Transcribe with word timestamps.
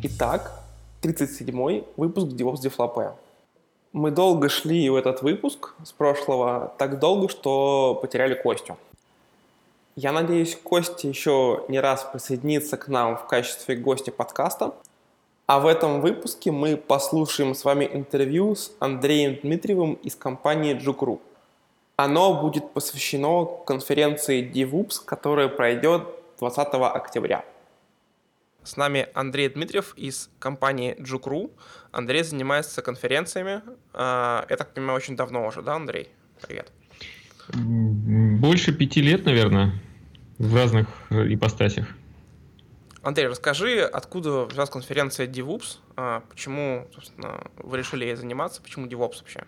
Итак, 0.09 0.53
37-й 1.03 1.85
выпуск 1.97 2.29
DevOps 2.29 2.61
Дефлопе. 2.61 3.15
Мы 3.93 4.13
долго 4.13 4.49
шли 4.49 4.89
в 4.89 4.95
этот 4.95 5.23
выпуск 5.23 5.75
с 5.83 5.91
прошлого, 5.91 6.73
так 6.79 7.01
долго, 7.01 7.29
что 7.29 7.99
потеряли 8.01 8.35
Костю. 8.35 8.77
Я 9.97 10.13
надеюсь, 10.13 10.57
Костя 10.63 11.09
еще 11.09 11.65
не 11.67 11.81
раз 11.81 12.05
присоединится 12.05 12.77
к 12.77 12.87
нам 12.87 13.17
в 13.17 13.27
качестве 13.27 13.75
гостя 13.75 14.13
подкаста. 14.13 14.75
А 15.47 15.59
в 15.59 15.67
этом 15.67 16.01
выпуске 16.01 16.53
мы 16.53 16.77
послушаем 16.77 17.53
с 17.53 17.65
вами 17.65 17.91
интервью 17.93 18.55
с 18.55 18.71
Андреем 18.79 19.41
Дмитриевым 19.43 19.95
из 19.95 20.15
компании 20.15 20.75
Джукру. 20.75 21.21
Оно 21.97 22.33
будет 22.33 22.71
посвящено 22.71 23.45
конференции 23.45 24.49
DevOps, 24.49 25.05
которая 25.05 25.49
пройдет 25.49 26.05
20 26.39 26.69
октября. 26.75 27.45
С 28.67 28.77
нами 28.77 29.07
Андрей 29.15 29.49
Дмитриев 29.49 29.95
из 29.97 30.29
компании 30.41 30.97
Джукру. 31.01 31.53
Андрей 31.93 32.25
занимается 32.25 32.83
конференциями. 32.83 33.63
А, 33.93 34.45
я 34.51 34.57
так 34.57 34.75
понимаю, 34.75 34.97
очень 34.97 35.15
давно 35.15 35.47
уже, 35.47 35.63
да, 35.63 35.77
Андрей? 35.77 36.09
Привет. 36.43 36.73
Больше 37.55 38.73
пяти 38.73 39.01
лет, 39.03 39.25
наверное, 39.25 39.73
в 40.39 40.53
разных 40.53 40.89
ипостасях. 41.11 41.87
Андрей, 43.03 43.29
расскажи, 43.29 43.83
откуда 43.83 44.47
взялась 44.47 44.71
конференция 44.71 45.29
DevOps, 45.29 45.77
а, 45.95 46.25
почему, 46.29 46.89
собственно, 46.93 47.45
вы 47.59 47.79
решили 47.79 48.05
ей 48.05 48.17
заниматься, 48.17 48.61
почему 48.61 48.89
DevOps 48.89 49.21
вообще? 49.21 49.45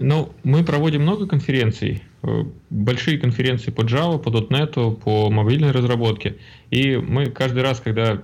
Ну, 0.00 0.32
мы 0.42 0.64
проводим 0.64 1.02
много 1.02 1.26
конференций, 1.26 2.02
э, 2.22 2.44
большие 2.70 3.18
конференции 3.18 3.70
по 3.70 3.82
Java, 3.82 4.18
по 4.18 4.30
.NET, 4.30 4.96
по 4.96 5.30
мобильной 5.30 5.70
разработке. 5.70 6.36
И 6.70 6.96
мы 6.96 7.26
каждый 7.26 7.62
раз, 7.62 7.80
когда 7.80 8.22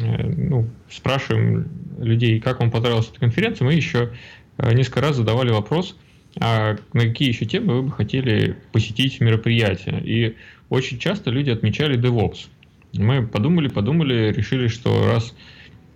э, 0.00 0.26
ну, 0.26 0.68
спрашиваем 0.90 1.68
людей, 1.98 2.40
как 2.40 2.60
вам 2.60 2.70
понравилась 2.70 3.08
эта 3.10 3.20
конференция, 3.20 3.64
мы 3.64 3.74
еще 3.74 4.12
э, 4.58 4.74
несколько 4.74 5.00
раз 5.00 5.16
задавали 5.16 5.50
вопрос, 5.50 5.96
а 6.40 6.76
на 6.92 7.02
какие 7.02 7.28
еще 7.28 7.46
темы 7.46 7.74
вы 7.74 7.82
бы 7.82 7.92
хотели 7.92 8.56
посетить 8.72 9.20
мероприятие. 9.20 10.02
И 10.04 10.36
очень 10.68 10.98
часто 10.98 11.30
люди 11.30 11.50
отмечали 11.50 11.98
DevOps. 11.98 12.48
Мы 12.92 13.26
подумали, 13.26 13.68
подумали, 13.68 14.32
решили, 14.32 14.68
что 14.68 15.06
раз 15.06 15.34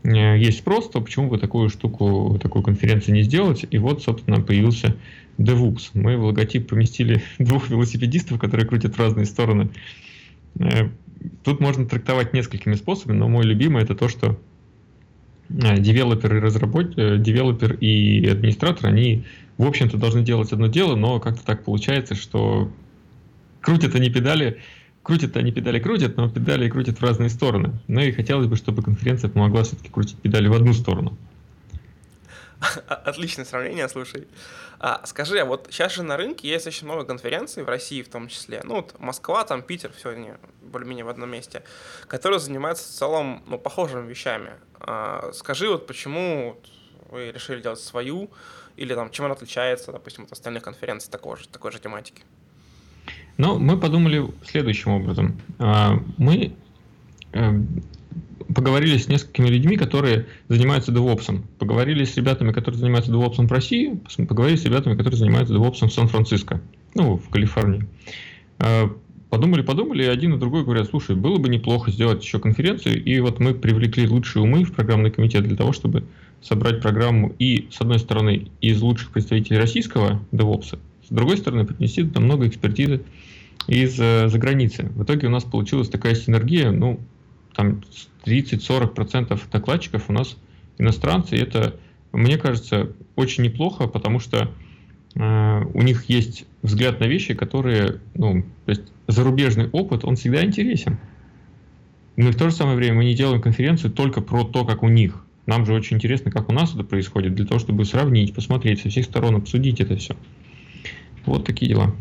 есть 0.02 0.58
спрос, 0.58 0.88
то 0.88 1.00
почему 1.00 1.28
бы 1.28 1.38
такую 1.38 1.68
штуку, 1.68 2.38
такую 2.42 2.62
конференцию 2.62 3.14
не 3.14 3.22
сделать? 3.22 3.66
И 3.70 3.78
вот, 3.78 4.02
собственно, 4.02 4.40
появился 4.40 4.96
DevOps. 5.38 5.90
Мы 5.94 6.16
в 6.16 6.24
логотип 6.24 6.68
поместили 6.68 7.22
двух 7.38 7.68
велосипедистов, 7.68 8.38
которые 8.38 8.66
крутят 8.66 8.94
в 8.94 8.98
разные 8.98 9.26
стороны. 9.26 9.70
Э, 10.58 10.88
тут 11.44 11.60
можно 11.60 11.86
трактовать 11.86 12.32
несколькими 12.32 12.74
способами, 12.74 13.18
но 13.18 13.28
мой 13.28 13.44
любимый 13.44 13.82
это 13.82 13.94
то, 13.94 14.08
что 14.08 14.38
э, 15.48 15.78
девелопер 15.78 16.36
и 16.36 16.40
разработчик, 16.40 17.22
девелопер 17.22 17.74
и 17.74 18.26
администратор, 18.26 18.88
они, 18.88 19.24
в 19.58 19.66
общем-то, 19.66 19.98
должны 19.98 20.22
делать 20.22 20.52
одно 20.52 20.66
дело, 20.68 20.96
но 20.96 21.20
как-то 21.20 21.44
так 21.44 21.64
получается, 21.64 22.14
что 22.14 22.70
крутят 23.60 23.94
они 23.94 24.08
педали 24.10 24.58
крутят 25.10 25.36
они 25.36 25.50
педали 25.50 25.80
крутят, 25.80 26.16
но 26.16 26.30
педали 26.30 26.68
крутят 26.68 27.00
в 27.00 27.02
разные 27.02 27.30
стороны. 27.30 27.72
Ну 27.88 28.00
и 28.00 28.12
хотелось 28.12 28.46
бы, 28.46 28.54
чтобы 28.54 28.80
конференция 28.80 29.28
помогла 29.28 29.64
все-таки 29.64 29.88
крутить 29.88 30.16
педали 30.18 30.46
в 30.46 30.52
одну 30.52 30.72
сторону. 30.72 31.18
Отличное 32.86 33.44
сравнение, 33.44 33.88
слушай. 33.88 34.28
А, 34.78 35.04
скажи, 35.06 35.40
а 35.40 35.44
вот 35.44 35.66
сейчас 35.68 35.94
же 35.94 36.04
на 36.04 36.16
рынке 36.16 36.48
есть 36.48 36.68
очень 36.68 36.86
много 36.86 37.04
конференций, 37.04 37.64
в 37.64 37.68
России 37.68 38.02
в 38.02 38.08
том 38.08 38.28
числе, 38.28 38.60
ну 38.62 38.76
вот 38.76 39.00
Москва, 39.00 39.42
там 39.42 39.62
Питер, 39.62 39.90
все 39.96 40.10
они 40.10 40.30
более-менее 40.62 41.04
в 41.04 41.08
одном 41.08 41.28
месте, 41.28 41.64
которые 42.06 42.38
занимаются 42.38 42.84
в 42.84 42.94
целом 42.94 43.42
ну, 43.48 43.58
похожими 43.58 44.08
вещами. 44.08 44.52
А, 44.78 45.32
скажи, 45.34 45.68
вот 45.68 45.88
почему 45.88 46.56
вы 47.10 47.32
решили 47.32 47.60
делать 47.60 47.80
свою, 47.80 48.30
или 48.76 48.94
там 48.94 49.10
чем 49.10 49.24
она 49.24 49.34
отличается, 49.34 49.90
допустим, 49.90 50.22
от 50.24 50.32
остальных 50.32 50.62
конференций 50.62 51.10
такой 51.10 51.36
же, 51.36 51.48
такой 51.48 51.72
же 51.72 51.80
тематики? 51.80 52.22
Но 53.40 53.58
мы 53.58 53.78
подумали 53.78 54.26
следующим 54.44 54.90
образом. 54.90 55.34
А, 55.58 55.98
мы 56.18 56.52
э, 57.32 57.62
поговорили 58.54 58.98
с 58.98 59.08
несколькими 59.08 59.48
людьми, 59.48 59.78
которые 59.78 60.26
занимаются 60.48 60.92
DevOps. 60.92 61.42
Поговорили 61.58 62.04
с 62.04 62.14
ребятами, 62.18 62.52
которые 62.52 62.78
занимаются 62.78 63.10
DevOps 63.10 63.46
в 63.46 63.50
России, 63.50 63.98
поговорили 64.28 64.56
с 64.56 64.64
ребятами, 64.66 64.94
которые 64.94 65.16
занимаются 65.16 65.54
DevOps 65.54 65.88
в 65.88 65.90
Сан-Франциско, 65.90 66.60
ну, 66.94 67.16
в 67.16 67.30
Калифорнии. 67.30 67.86
А, 68.58 68.94
подумали, 69.30 69.62
подумали, 69.62 70.02
и 70.02 70.06
один 70.06 70.34
и 70.34 70.38
другой 70.38 70.62
говорят, 70.62 70.88
слушай, 70.90 71.16
было 71.16 71.38
бы 71.38 71.48
неплохо 71.48 71.90
сделать 71.90 72.22
еще 72.22 72.40
конференцию, 72.40 73.02
и 73.02 73.20
вот 73.20 73.40
мы 73.40 73.54
привлекли 73.54 74.06
лучшие 74.06 74.42
умы 74.42 74.64
в 74.64 74.74
программный 74.74 75.10
комитет 75.10 75.44
для 75.44 75.56
того, 75.56 75.72
чтобы 75.72 76.04
собрать 76.42 76.82
программу 76.82 77.34
и, 77.38 77.68
с 77.70 77.80
одной 77.80 78.00
стороны, 78.00 78.48
из 78.60 78.82
лучших 78.82 79.12
представителей 79.12 79.56
российского 79.56 80.20
DevOps, 80.30 80.78
с 81.10 81.12
другой 81.12 81.38
стороны, 81.38 81.64
принести 81.64 82.02
туда 82.02 82.20
много 82.20 82.46
экспертизы 82.46 83.00
из 83.66 83.98
э, 84.00 84.28
за 84.28 84.38
границы. 84.38 84.90
В 84.94 85.04
итоге 85.04 85.28
у 85.28 85.30
нас 85.30 85.44
получилась 85.44 85.88
такая 85.88 86.14
синергия, 86.14 86.70
ну, 86.70 87.00
там 87.54 87.82
30-40% 88.24 89.40
докладчиков 89.50 90.08
у 90.08 90.12
нас 90.12 90.36
иностранцы, 90.78 91.36
и 91.36 91.40
это, 91.40 91.76
мне 92.12 92.38
кажется, 92.38 92.92
очень 93.16 93.44
неплохо, 93.44 93.86
потому 93.86 94.20
что 94.20 94.50
э, 95.14 95.64
у 95.74 95.82
них 95.82 96.04
есть 96.08 96.46
взгляд 96.62 97.00
на 97.00 97.04
вещи, 97.04 97.34
которые, 97.34 98.00
ну, 98.14 98.42
то 98.64 98.70
есть 98.70 98.82
зарубежный 99.08 99.68
опыт, 99.70 100.04
он 100.04 100.16
всегда 100.16 100.44
интересен. 100.44 100.98
Но 102.16 102.30
в 102.30 102.36
то 102.36 102.50
же 102.50 102.56
самое 102.56 102.76
время 102.76 102.96
мы 102.96 103.04
не 103.04 103.14
делаем 103.14 103.40
конференцию 103.40 103.92
только 103.92 104.20
про 104.20 104.44
то, 104.44 104.64
как 104.64 104.82
у 104.82 104.88
них. 104.88 105.24
Нам 105.46 105.64
же 105.64 105.72
очень 105.72 105.96
интересно, 105.96 106.30
как 106.30 106.48
у 106.48 106.52
нас 106.52 106.74
это 106.74 106.84
происходит, 106.84 107.34
для 107.34 107.46
того, 107.46 107.58
чтобы 107.58 107.84
сравнить, 107.84 108.34
посмотреть 108.34 108.80
со 108.80 108.88
всех 108.88 109.06
сторон, 109.06 109.36
обсудить 109.36 109.80
это 109.80 109.96
все. 109.96 110.16
Вот 111.24 111.44
такие 111.44 111.70
дела. 111.70 111.94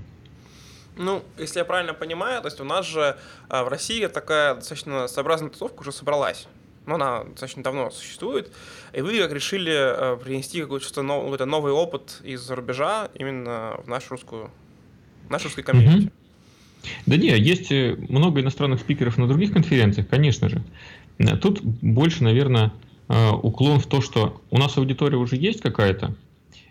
Ну, 0.99 1.23
если 1.37 1.59
я 1.59 1.65
правильно 1.65 1.93
понимаю, 1.93 2.41
то 2.41 2.49
есть 2.49 2.59
у 2.59 2.65
нас 2.65 2.85
же 2.85 3.17
а, 3.47 3.63
в 3.63 3.69
России 3.69 4.05
такая 4.07 4.55
достаточно 4.55 5.07
своеобразная 5.07 5.49
тусовка 5.49 5.79
уже 5.79 5.93
собралась. 5.93 6.45
Но 6.85 6.95
она 6.95 7.23
достаточно 7.23 7.63
давно 7.63 7.89
существует. 7.89 8.51
И 8.91 8.99
вы 8.99 9.17
как 9.17 9.31
решили 9.31 9.71
а, 9.73 10.17
принести 10.17 10.61
какой-то 10.61 11.01
нов, 11.01 11.31
какой 11.31 11.47
новый 11.47 11.71
опыт 11.71 12.19
из-за 12.23 12.53
рубежа 12.53 13.09
именно 13.13 13.79
в 13.81 13.87
нашу 13.87 14.09
русскую, 14.11 14.51
в 15.27 15.31
наш 15.31 15.45
русский 15.45 15.61
комьюнити. 15.61 16.07
Mm-hmm. 16.07 16.11
Да 17.05 17.17
не, 17.17 17.29
есть 17.29 17.71
э, 17.71 17.95
много 18.09 18.41
иностранных 18.41 18.81
спикеров 18.81 19.17
на 19.17 19.27
других 19.27 19.53
конференциях, 19.53 20.07
конечно 20.09 20.49
же. 20.49 20.61
Э, 21.17 21.37
тут 21.37 21.61
больше, 21.61 22.23
наверное, 22.25 22.73
э, 23.07 23.29
уклон 23.31 23.79
в 23.79 23.87
то, 23.87 24.01
что 24.01 24.41
у 24.49 24.57
нас 24.57 24.77
аудитория 24.77 25.17
уже 25.17 25.37
есть 25.37 25.61
какая-то, 25.61 26.15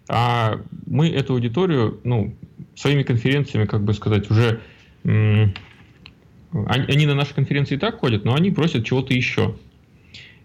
а 0.09 0.61
мы 0.87 1.11
эту 1.11 1.35
аудиторию, 1.35 2.01
ну, 2.05 2.35
своими 2.75 3.03
конференциями, 3.03 3.67
как 3.67 3.83
бы 3.83 3.93
сказать, 3.95 4.31
уже 4.31 4.61
они 5.05 7.07
на 7.07 7.15
наши 7.15 7.35
конференции 7.35 7.75
и 7.75 7.79
так 7.79 7.99
ходят, 7.99 8.25
но 8.25 8.35
они 8.35 8.51
просят 8.51 8.85
чего-то 8.85 9.13
еще. 9.13 9.57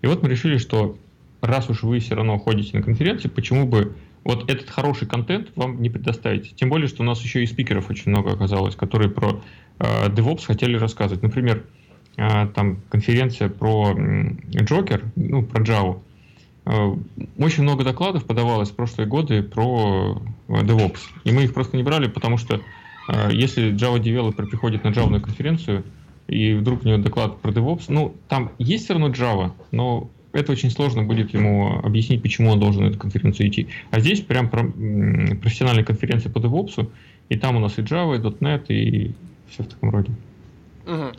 И 0.02 0.08
вот 0.08 0.22
мы 0.22 0.30
решили, 0.30 0.58
что 0.58 0.98
раз 1.42 1.70
уж 1.70 1.84
вы 1.84 2.00
все 2.00 2.16
равно 2.16 2.38
ходите 2.40 2.78
на 2.78 2.84
конференции, 2.84 3.30
почему 3.30 3.68
бы 3.68 3.96
вот 4.24 4.50
этот 4.50 4.70
хороший 4.70 5.08
контент 5.08 5.52
вам 5.56 5.82
не 5.82 5.90
предоставить? 5.90 6.56
Тем 6.56 6.70
более, 6.70 6.88
что 6.88 7.04
у 7.04 7.06
нас 7.06 7.22
еще 7.22 7.44
и 7.44 7.46
спикеров 7.46 7.90
очень 7.90 8.12
много 8.12 8.34
оказалось, 8.34 8.76
которые 8.76 9.10
про 9.10 9.42
э, 9.80 10.10
DevOps 10.10 10.46
хотели 10.46 10.78
рассказывать. 10.78 11.24
Например, 11.24 11.64
э, 12.18 12.48
там 12.54 12.82
конференция 12.90 13.50
про 13.50 13.98
Джокер, 14.52 15.04
ну, 15.16 15.44
про 15.44 15.64
Java. 15.64 16.00
Э, 16.66 16.96
очень 17.38 17.64
много 17.64 17.84
докладов 17.84 18.26
подавалось 18.26 18.72
в 18.72 18.76
прошлые 18.76 19.08
годы 19.08 19.44
про 19.44 20.22
э, 20.48 20.54
DevOps. 20.54 21.00
И 21.24 21.32
мы 21.32 21.44
их 21.44 21.54
просто 21.54 21.78
не 21.78 21.84
брали, 21.84 22.08
потому 22.08 22.38
что 22.38 22.62
э, 23.10 23.30
если 23.32 23.74
Java 23.74 24.00
Developer 24.00 24.48
приходит 24.48 24.84
на 24.84 24.90
Java 24.90 25.20
конференцию, 25.20 25.84
и 26.28 26.54
вдруг 26.54 26.86
у 26.86 26.88
него 26.88 26.98
доклад 27.00 27.40
про 27.42 27.52
DevOps, 27.52 27.86
ну, 27.90 28.16
там 28.30 28.52
есть 28.58 28.86
все 28.86 28.94
равно 28.94 29.10
Java, 29.10 29.52
но 29.72 30.10
это 30.32 30.52
очень 30.54 30.72
сложно 30.72 31.04
будет 31.04 31.34
ему 31.34 31.80
объяснить, 31.84 32.22
почему 32.22 32.52
он 32.52 32.60
должен 32.60 32.84
на 32.84 32.88
эту 32.88 32.98
конференцию 32.98 33.50
идти. 33.50 33.68
А 33.92 34.00
здесь 34.00 34.22
прям 34.22 34.50
про, 34.50 34.64
профессиональная 34.64 35.84
конференция 35.84 36.32
по 36.32 36.40
DevOps, 36.40 36.90
и 37.30 37.38
там 37.38 37.58
у 37.58 37.60
нас 37.60 37.78
и 37.78 37.82
Java, 37.82 38.16
и 38.16 38.20
.NET, 38.20 38.66
и 38.70 39.14
все 39.50 39.64
в 39.64 39.68
таком 39.68 39.90
роде. 39.90 40.12
Угу. 40.88 41.12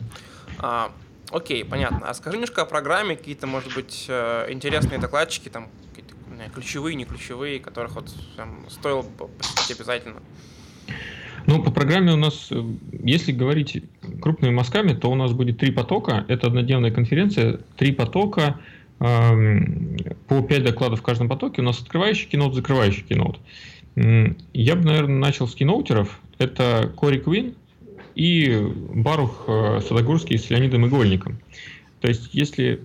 А, 0.59 0.91
Окей, 1.31 1.65
понятно. 1.65 2.07
А 2.07 2.13
скажи 2.13 2.37
немножко 2.37 2.61
о 2.61 2.65
программе, 2.65 3.15
какие-то, 3.15 3.47
может 3.47 3.73
быть, 3.73 4.05
э, 4.07 4.51
интересные 4.51 4.99
докладчики, 4.99 5.49
там, 5.49 5.69
какие-то 5.89 6.15
ключевые, 6.53 6.95
не 6.95 7.05
ключевые, 7.05 7.59
которых 7.59 7.95
вот 7.95 8.13
там, 8.37 8.65
стоило 8.69 9.03
посетить 9.03 9.77
обязательно. 9.77 10.21
Ну, 11.47 11.61
по 11.61 11.71
программе 11.71 12.11
у 12.13 12.15
нас, 12.15 12.47
э, 12.51 12.63
если 13.03 13.31
говорить 13.31 13.83
крупными 14.21 14.53
мазками, 14.53 14.93
то 14.93 15.11
у 15.11 15.15
нас 15.15 15.31
будет 15.33 15.59
три 15.59 15.71
потока. 15.71 16.25
Это 16.27 16.47
однодневная 16.47 16.91
конференция, 16.91 17.59
три 17.77 17.91
потока, 17.91 18.59
эм, 18.99 19.97
по 20.27 20.41
пять 20.41 20.63
докладов 20.63 20.99
в 20.99 21.03
каждом 21.03 21.29
потоке. 21.29 21.61
У 21.61 21.65
нас 21.65 21.79
открывающий 21.79 22.27
кинот, 22.27 22.55
закрывающий 22.55 23.03
кинот. 23.03 23.39
Я 23.95 24.75
бы, 24.75 24.83
наверное, 24.83 25.17
начал 25.17 25.47
с 25.47 25.55
киноутеров. 25.55 26.19
Это 26.37 26.91
Кори 26.95 27.19
Квин, 27.19 27.55
и 28.15 28.57
Барух 28.93 29.45
э, 29.47 29.81
Садогурский 29.87 30.37
с 30.37 30.49
Леонидом 30.49 30.87
Игольником. 30.87 31.37
То 32.01 32.07
есть, 32.07 32.29
если 32.33 32.81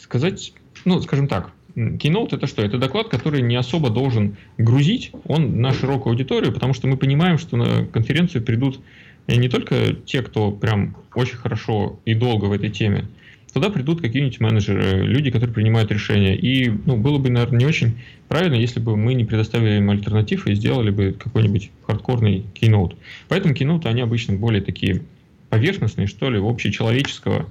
сказать, 0.00 0.52
ну, 0.84 1.00
скажем 1.00 1.28
так, 1.28 1.52
Keynote 1.74 2.36
это 2.36 2.46
что? 2.46 2.62
Это 2.62 2.78
доклад, 2.78 3.08
который 3.08 3.42
не 3.42 3.56
особо 3.56 3.90
должен 3.90 4.36
грузить 4.58 5.10
он 5.24 5.60
на 5.60 5.72
широкую 5.72 6.12
аудиторию, 6.12 6.52
потому 6.52 6.72
что 6.72 6.86
мы 6.86 6.96
понимаем, 6.96 7.38
что 7.38 7.56
на 7.56 7.84
конференцию 7.86 8.44
придут 8.44 8.80
не 9.26 9.48
только 9.48 9.94
те, 9.94 10.22
кто 10.22 10.52
прям 10.52 10.96
очень 11.14 11.36
хорошо 11.36 11.98
и 12.04 12.14
долго 12.14 12.44
в 12.44 12.52
этой 12.52 12.70
теме, 12.70 13.08
туда 13.54 13.70
придут 13.70 14.00
какие-нибудь 14.00 14.40
менеджеры, 14.40 15.06
люди, 15.06 15.30
которые 15.30 15.54
принимают 15.54 15.90
решения. 15.92 16.36
И 16.36 16.68
ну, 16.68 16.96
было 16.96 17.18
бы, 17.18 17.30
наверное, 17.30 17.60
не 17.60 17.66
очень 17.66 17.98
правильно, 18.28 18.56
если 18.56 18.80
бы 18.80 18.96
мы 18.96 19.14
не 19.14 19.24
предоставили 19.24 19.78
им 19.78 19.90
альтернатив 19.90 20.48
и 20.48 20.54
сделали 20.54 20.90
бы 20.90 21.12
какой-нибудь 21.12 21.70
хардкорный 21.86 22.44
кейноут. 22.52 22.96
Поэтому 23.28 23.54
кейноуты, 23.54 23.88
они 23.88 24.02
обычно 24.02 24.34
более 24.34 24.60
такие 24.60 25.02
поверхностные, 25.50 26.08
что 26.08 26.30
ли, 26.30 26.38
общечеловеческого 26.38 27.48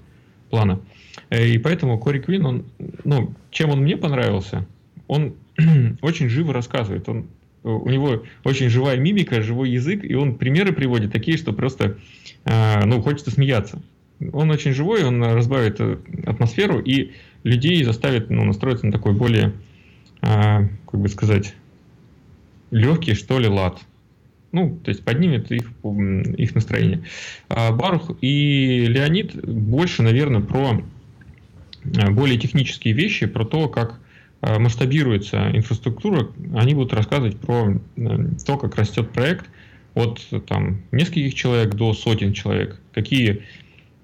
плана. 0.50 0.82
Э, 1.30 1.48
и 1.48 1.58
поэтому 1.58 1.98
Кори 1.98 2.20
Квин, 2.20 2.46
он, 2.46 2.66
ну, 3.06 3.34
чем 3.50 3.70
он 3.70 3.80
мне 3.80 3.96
понравился, 3.96 4.68
он 5.08 5.36
очень 6.02 6.28
живо 6.28 6.54
рассказывает. 6.54 7.08
Он, 7.08 7.28
у 7.64 7.90
него 7.90 8.24
очень 8.44 8.68
живая 8.68 8.98
мимика, 8.98 9.42
живой 9.42 9.70
язык, 9.70 10.04
и 10.04 10.16
он 10.16 10.36
примеры 10.36 10.74
приводит 10.74 11.14
такие, 11.14 11.38
что 11.38 11.54
просто, 11.54 11.98
э, 12.44 12.86
ну, 12.86 13.02
хочется 13.02 13.32
смеяться 13.32 13.82
он 14.32 14.52
очень 14.52 14.74
живой, 14.74 15.04
он 15.04 15.24
разбавит 15.24 15.80
э, 15.80 15.98
атмосферу 16.26 16.80
и 16.80 17.12
людей 17.44 17.84
заставит 17.84 18.30
ну, 18.30 18.44
настроиться 18.44 18.86
на 18.86 18.92
такой 18.92 19.14
более, 19.14 19.54
э, 20.22 20.68
как 20.90 21.00
бы 21.00 21.10
сказать, 21.10 21.54
легкий, 22.72 23.14
что 23.14 23.40
ли, 23.40 23.48
лад. 23.48 23.80
Ну, 24.52 24.80
то 24.84 24.90
есть 24.90 25.04
поднимет 25.04 25.52
их, 25.52 25.72
их 26.38 26.56
настроение. 26.56 27.04
А 27.50 27.72
Барух 27.72 28.12
и 28.22 28.86
Леонид 28.88 29.36
больше, 29.44 30.04
наверное, 30.04 30.42
про 30.42 30.82
э, 31.84 32.12
более 32.12 32.38
технические 32.38 32.94
вещи, 32.94 33.26
про 33.26 33.46
то, 33.46 33.68
как 33.68 34.00
э, 34.42 34.60
масштабируется 34.60 35.50
инфраструктура. 35.54 36.30
Они 36.56 36.76
будут 36.76 36.94
рассказывать 36.94 37.40
про 37.40 37.80
то, 38.46 38.58
как 38.58 38.76
растет 38.76 39.12
проект 39.12 39.46
от 39.96 40.20
там, 40.48 40.82
нескольких 40.92 41.34
человек 41.34 41.76
до 41.76 41.94
сотен 41.94 42.34
человек, 42.34 42.80
какие 42.94 43.44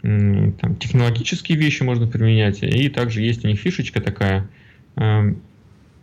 там, 0.02 0.76
технологические 0.80 1.58
вещи 1.58 1.84
можно 1.84 2.08
применять, 2.08 2.64
и 2.64 2.90
также 2.90 3.22
есть 3.22 3.44
у 3.44 3.48
них 3.48 3.60
фишечка 3.60 4.02
такая, 4.02 4.50
э, 4.96 5.34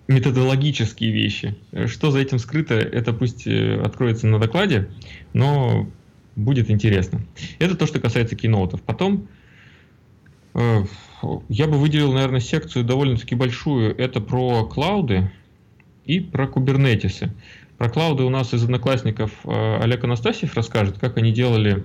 методологические 0.09 1.13
вещи. 1.13 1.57
Что 1.87 2.11
за 2.11 2.21
этим 2.21 2.39
скрыто, 2.39 2.75
это 2.75 3.13
пусть 3.13 3.47
э, 3.47 3.81
откроется 3.81 4.27
на 4.27 4.39
докладе, 4.39 4.89
но 5.33 5.89
будет 6.37 6.71
интересно. 6.71 7.23
Это 7.59 7.75
то, 7.75 7.87
что 7.87 7.99
касается 7.99 8.37
киноутов. 8.37 8.83
Потом 8.83 9.29
э, 10.55 10.85
я 11.49 11.67
бы 11.67 11.79
выделил, 11.79 12.13
наверное, 12.13 12.41
секцию 12.41 12.85
довольно-таки 12.85 13.35
большую. 13.35 13.97
Это 13.97 14.21
про 14.21 14.65
клауды 14.65 15.31
и 16.05 16.21
про 16.21 16.47
кубернетисы. 16.47 17.33
Про 17.79 17.91
клауды 17.91 18.23
у 18.23 18.31
нас 18.31 18.55
из 18.55 18.63
одноклассников 18.63 19.33
э, 19.45 19.79
Олег 19.83 20.05
Анастасьев 20.05 20.55
расскажет, 20.55 20.99
как 20.99 21.17
они 21.17 21.33
делали 21.33 21.83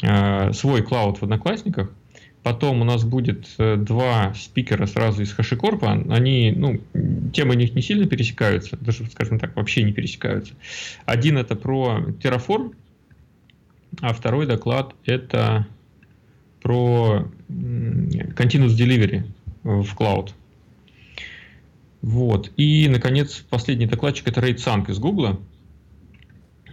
свой 0.00 0.82
клауд 0.82 1.18
в 1.18 1.22
Одноклассниках. 1.24 1.90
Потом 2.42 2.80
у 2.80 2.84
нас 2.84 3.04
будет 3.04 3.46
э, 3.58 3.76
два 3.76 4.32
спикера 4.34 4.86
сразу 4.86 5.22
из 5.22 5.36
HashiCorp. 5.36 6.10
Они, 6.10 6.52
ну, 6.56 6.80
темы 7.32 7.54
у 7.54 7.58
них 7.58 7.74
не 7.74 7.82
сильно 7.82 8.06
пересекаются, 8.06 8.78
даже, 8.80 9.04
скажем 9.10 9.38
так, 9.38 9.56
вообще 9.56 9.82
не 9.82 9.92
пересекаются. 9.92 10.54
Один 11.04 11.36
это 11.36 11.56
про 11.56 12.06
Terraform, 12.22 12.74
а 14.00 14.14
второй 14.14 14.46
доклад 14.46 14.94
это 15.04 15.66
про 16.62 17.28
Continuous 17.48 18.76
Delivery 18.78 19.24
в 19.64 19.94
cloud. 19.94 20.32
Вот. 22.00 22.52
И, 22.56 22.88
наконец, 22.88 23.44
последний 23.50 23.86
докладчик 23.86 24.28
это 24.28 24.40
RaidSank 24.40 24.90
из 24.90 24.98
Google. 24.98 25.40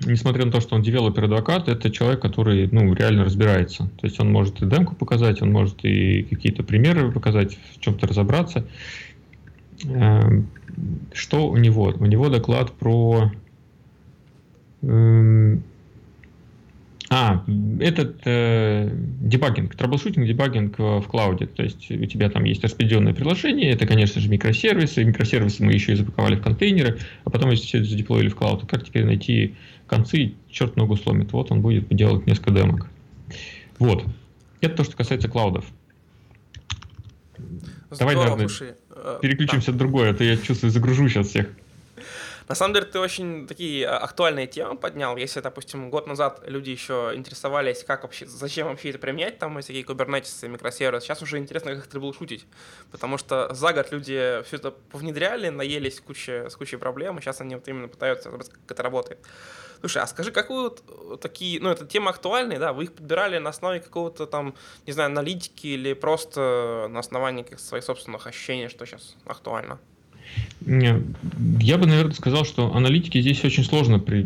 Несмотря 0.01 0.45
на 0.45 0.51
то, 0.51 0.59
что 0.61 0.75
он 0.75 0.81
developer 0.81 1.24
advocate, 1.24 1.67
это 1.67 1.89
человек, 1.89 2.21
который 2.21 2.67
ну, 2.71 2.93
реально 2.93 3.25
разбирается. 3.25 3.89
То 3.99 4.07
есть 4.07 4.19
он 4.19 4.31
может 4.31 4.61
и 4.61 4.65
демку 4.65 4.95
показать, 4.95 5.41
он 5.41 5.51
может 5.51 5.83
и 5.83 6.23
какие-то 6.23 6.63
примеры 6.63 7.11
показать, 7.11 7.57
в 7.75 7.79
чем-то 7.79 8.07
разобраться. 8.07 8.65
Эм, 9.85 10.47
что 11.13 11.47
у 11.47 11.57
него? 11.57 11.93
У 11.97 12.05
него 12.05 12.29
доклад 12.29 12.71
про 12.73 13.31
эм, 14.81 15.63
а, 17.17 17.45
этот 17.79 18.17
э, 18.25 18.89
debugging, 19.21 19.73
troubleshooting, 19.73 20.27
debugging 20.27 20.77
в, 20.77 20.99
в 20.99 21.07
клауде. 21.07 21.45
То 21.45 21.63
есть 21.63 21.89
у 21.89 22.05
тебя 22.07 22.29
там 22.29 22.43
есть 22.43 22.61
распределенное 22.61 23.13
приложение, 23.13 23.71
это, 23.71 23.87
конечно 23.87 24.19
же, 24.19 24.27
микросервисы. 24.27 25.01
Микросервисы 25.05 25.63
мы 25.63 25.71
еще 25.71 25.93
и 25.93 25.95
запаковали 25.95 26.35
в 26.35 26.41
контейнеры, 26.41 26.99
а 27.23 27.29
потом, 27.29 27.51
если 27.51 27.67
все 27.67 27.77
это 27.77 27.87
задеплоили 27.87 28.27
в 28.27 28.35
cloud, 28.35 28.65
как 28.69 28.83
теперь 28.83 29.05
найти 29.05 29.55
концы, 29.87 30.33
черт 30.49 30.75
ногу 30.75 30.97
сломит. 30.97 31.31
Вот 31.31 31.53
он 31.53 31.61
будет 31.61 31.87
делать 31.87 32.27
несколько 32.27 32.51
демок. 32.51 32.89
Вот. 33.79 34.03
Это 34.59 34.75
то, 34.75 34.83
что 34.83 34.97
касается 34.97 35.29
клаудов. 35.29 35.63
Здорово, 37.91 37.97
Давай, 37.97 38.15
наверное, 38.15 38.47
слушай, 38.49 38.73
э, 38.89 39.19
переключимся 39.21 39.67
да. 39.67 39.71
на 39.71 39.79
другое, 39.79 40.11
а 40.11 40.13
то 40.13 40.25
я 40.25 40.35
чувствую, 40.35 40.69
загружу 40.69 41.07
сейчас 41.07 41.29
всех. 41.29 41.47
На 42.47 42.53
самом 42.53 42.75
деле 42.75 42.85
ты 42.85 42.99
очень 42.99 43.47
такие 43.47 43.87
а, 43.87 43.97
актуальные 43.97 44.45
темы 44.45 44.77
поднял. 44.77 45.17
Если, 45.17 45.39
допустим, 45.39 45.89
год 45.89 46.05
назад 46.05 46.43
люди 46.45 46.69
еще 46.69 47.11
интересовались, 47.15 47.83
как 47.83 48.03
вообще, 48.03 48.27
зачем 48.27 48.67
вообще 48.67 48.89
это 48.89 48.99
применять, 48.99 49.39
там 49.39 49.59
всякие 49.61 49.83
кубернетисы, 49.83 50.47
микросервисы, 50.47 51.07
сейчас 51.07 51.21
уже 51.23 51.39
интересно, 51.39 51.75
как 51.75 51.87
их 51.87 52.15
шутить, 52.15 52.45
Потому 52.91 53.17
что 53.17 53.53
за 53.53 53.73
год 53.73 53.91
люди 53.91 54.43
все 54.45 54.57
это 54.57 54.71
повнедряли, 54.71 55.49
наелись 55.49 55.99
куча, 55.99 56.49
с 56.49 56.55
кучей 56.55 56.77
проблем, 56.77 57.17
и 57.17 57.21
сейчас 57.21 57.41
они 57.41 57.55
вот 57.55 57.67
именно 57.67 57.87
пытаются 57.87 58.29
разобраться, 58.29 58.51
как 58.53 58.61
это 58.69 58.83
работает. 58.83 59.19
Слушай, 59.79 60.03
а 60.03 60.07
скажи, 60.07 60.31
как 60.31 60.49
вы 60.49 60.63
вот 60.63 61.21
такие, 61.21 61.59
ну, 61.59 61.69
это 61.69 61.85
тема 61.85 62.11
актуальная, 62.11 62.59
да, 62.59 62.73
вы 62.73 62.85
их 62.85 62.93
подбирали 62.93 63.39
на 63.39 63.49
основе 63.49 63.79
какого-то 63.79 64.27
там, 64.27 64.55
не 64.85 64.93
знаю, 64.93 65.07
аналитики 65.07 65.67
или 65.67 65.93
просто 65.93 66.87
на 66.89 66.99
основании 66.99 67.45
своих 67.57 67.83
собственных 67.83 68.27
ощущений, 68.27 68.67
что 68.67 68.85
сейчас 68.85 69.15
актуально? 69.25 69.79
Я 70.65 71.77
бы, 71.77 71.85
наверное, 71.85 72.13
сказал, 72.13 72.45
что 72.45 72.73
аналитики 72.73 73.21
здесь 73.21 73.43
очень 73.43 73.63
сложно 73.63 73.99
при, 73.99 74.23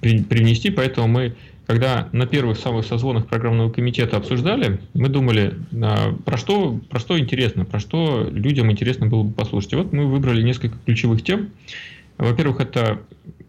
при, 0.00 0.22
привнести, 0.22 0.70
поэтому 0.70 1.08
мы, 1.08 1.34
когда 1.66 2.08
на 2.12 2.26
первых 2.26 2.58
самых 2.58 2.86
созвонах 2.86 3.26
программного 3.26 3.70
комитета 3.70 4.16
обсуждали, 4.16 4.80
мы 4.94 5.08
думали, 5.08 5.54
а, 5.82 6.14
про 6.24 6.38
что, 6.38 6.80
про 6.88 6.98
что 6.98 7.18
интересно, 7.18 7.64
про 7.64 7.80
что 7.80 8.28
людям 8.30 8.70
интересно 8.70 9.06
было 9.06 9.24
бы 9.24 9.32
послушать. 9.32 9.74
И 9.74 9.76
вот 9.76 9.92
мы 9.92 10.06
выбрали 10.06 10.42
несколько 10.42 10.76
ключевых 10.86 11.22
тем. 11.22 11.50
Во-первых, 12.16 12.60
это 12.60 13.00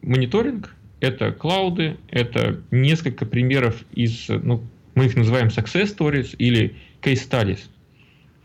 мониторинг, 0.01 0.75
это 0.99 1.31
клауды, 1.31 1.97
это 2.09 2.59
несколько 2.71 3.25
примеров 3.25 3.83
из, 3.93 4.27
ну, 4.27 4.61
мы 4.95 5.05
их 5.05 5.15
называем 5.15 5.47
success 5.47 5.95
stories 5.95 6.35
или 6.37 6.75
case 7.01 7.29
studies– 7.29 7.59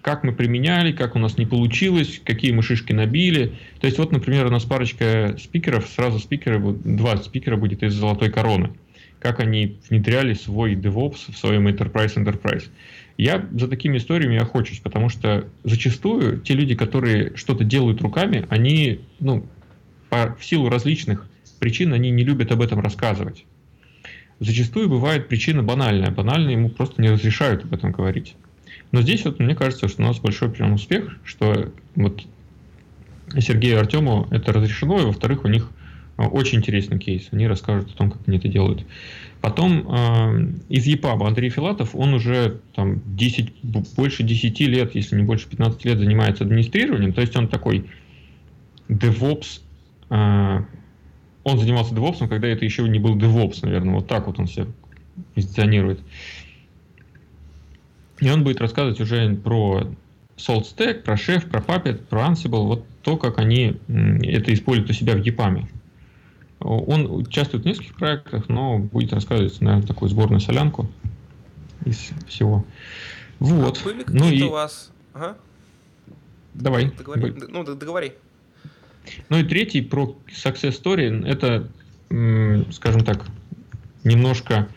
как 0.04 0.22
мы 0.22 0.32
применяли, 0.32 0.92
как 0.92 1.16
у 1.16 1.18
нас 1.18 1.38
не 1.38 1.46
получилось, 1.46 2.20
какие 2.22 2.52
мы 2.52 2.62
шишки 2.62 2.92
набили. 2.92 3.54
То 3.80 3.86
есть 3.86 3.98
вот, 3.98 4.12
например, 4.12 4.44
у 4.44 4.50
нас 4.50 4.62
парочка 4.64 5.34
спикеров, 5.40 5.88
сразу 5.88 6.18
спикеры, 6.18 6.60
два 6.60 7.16
спикера 7.16 7.56
будет 7.56 7.82
из 7.82 7.94
«Золотой 7.94 8.30
короны». 8.30 8.74
Как 9.18 9.40
они 9.40 9.78
внедряли 9.88 10.34
свой 10.34 10.74
DevOps 10.74 11.32
в 11.32 11.38
своем 11.38 11.66
Enterprise 11.68 12.16
Enterprise. 12.16 12.64
Я 13.16 13.48
за 13.52 13.66
такими 13.66 13.96
историями 13.96 14.36
охочусь, 14.36 14.78
потому 14.80 15.08
что 15.08 15.48
зачастую 15.64 16.38
те 16.38 16.52
люди, 16.52 16.74
которые 16.74 17.34
что-то 17.34 17.64
делают 17.64 18.02
руками, 18.02 18.44
они, 18.50 19.00
ну, 19.20 19.46
по, 20.10 20.36
в 20.38 20.44
силу 20.44 20.68
различных 20.68 21.26
причин, 21.60 21.94
они 21.94 22.10
не 22.10 22.24
любят 22.24 22.52
об 22.52 22.60
этом 22.60 22.80
рассказывать. 22.80 23.46
Зачастую 24.38 24.90
бывает 24.90 25.28
причина 25.28 25.62
банальная. 25.62 26.10
Банально 26.10 26.50
ему 26.50 26.68
просто 26.68 27.00
не 27.00 27.08
разрешают 27.08 27.64
об 27.64 27.72
этом 27.72 27.90
говорить. 27.90 28.36
Но 28.94 29.02
здесь 29.02 29.24
вот 29.24 29.40
мне 29.40 29.56
кажется, 29.56 29.88
что 29.88 30.04
у 30.04 30.06
нас 30.06 30.20
большой 30.20 30.50
прям 30.50 30.74
успех, 30.74 31.18
что 31.24 31.72
вот 31.96 32.22
Сергею 33.40 33.74
и 33.74 33.80
Артему 33.80 34.28
это 34.30 34.52
разрешено, 34.52 35.00
и 35.00 35.04
во-вторых, 35.04 35.44
у 35.44 35.48
них 35.48 35.68
а, 36.16 36.28
очень 36.28 36.58
интересный 36.58 37.00
кейс. 37.00 37.26
Они 37.32 37.48
расскажут 37.48 37.90
о 37.90 37.96
том, 37.96 38.12
как 38.12 38.20
они 38.28 38.36
это 38.36 38.46
делают. 38.46 38.86
Потом 39.40 39.92
э, 39.92 40.52
из 40.68 40.86
EPUB 40.86 41.26
Андрей 41.26 41.50
Филатов, 41.50 41.96
он 41.96 42.14
уже 42.14 42.60
там 42.72 43.02
10, 43.16 43.64
больше 43.96 44.22
10 44.22 44.60
лет, 44.60 44.94
если 44.94 45.16
не 45.16 45.24
больше 45.24 45.48
15 45.48 45.84
лет 45.86 45.98
занимается 45.98 46.44
администрированием. 46.44 47.12
То 47.12 47.20
есть 47.20 47.34
он 47.34 47.48
такой 47.48 47.90
DevOps. 48.88 49.60
Э, 50.10 50.60
он 51.42 51.58
занимался 51.58 51.96
DevOps, 51.96 52.28
когда 52.28 52.46
это 52.46 52.64
еще 52.64 52.88
не 52.88 53.00
был 53.00 53.18
DevOps, 53.18 53.58
наверное. 53.62 53.96
Вот 53.96 54.06
так 54.06 54.28
вот 54.28 54.38
он 54.38 54.46
себя 54.46 54.68
позиционирует. 55.34 55.98
И 58.20 58.30
он 58.30 58.44
будет 58.44 58.60
рассказывать 58.60 59.00
уже 59.00 59.34
про 59.36 59.88
Salt 60.36 60.64
Stack, 60.64 61.02
про 61.02 61.14
Chef, 61.14 61.48
про 61.48 61.60
Puppet, 61.60 62.06
про 62.06 62.26
Ansible, 62.26 62.66
вот 62.66 62.86
то, 63.02 63.16
как 63.16 63.38
они 63.38 63.76
это 63.88 64.52
используют 64.52 64.90
у 64.90 64.92
себя 64.92 65.14
в 65.14 65.20
EPAM. 65.20 65.66
Он 66.60 67.10
участвует 67.10 67.64
в 67.64 67.66
нескольких 67.66 67.94
проектах, 67.94 68.48
но 68.48 68.78
будет 68.78 69.12
рассказывать, 69.12 69.60
наверное, 69.60 69.86
такую 69.86 70.08
сборную 70.08 70.40
солянку 70.40 70.88
из 71.84 72.10
всего. 72.28 72.64
Вот. 73.38 73.80
А 73.82 73.84
были 73.84 74.04
ну 74.08 74.30
и... 74.30 74.42
у 74.42 74.50
вас... 74.50 74.90
Ага. 75.12 75.36
Давай. 76.54 76.90
Договори. 76.96 77.34
Ну, 77.48 77.64
договори. 77.64 78.12
Ну 79.28 79.38
и 79.38 79.44
третий 79.44 79.82
про 79.82 80.16
success 80.28 80.80
story, 80.82 81.26
это, 81.26 81.68
скажем 82.72 83.04
так, 83.04 83.26
немножко 84.02 84.68